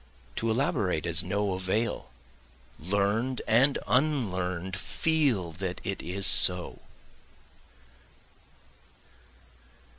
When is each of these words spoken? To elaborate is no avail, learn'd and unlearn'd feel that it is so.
To 0.37 0.49
elaborate 0.49 1.05
is 1.05 1.21
no 1.23 1.53
avail, 1.53 2.09
learn'd 2.79 3.43
and 3.47 3.77
unlearn'd 3.87 4.75
feel 4.75 5.51
that 5.51 5.79
it 5.83 6.01
is 6.01 6.25
so. 6.25 6.79